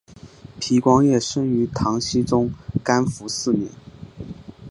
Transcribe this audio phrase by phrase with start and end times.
[0.59, 2.49] 皮光业生于唐僖宗
[2.83, 3.69] 干符四年。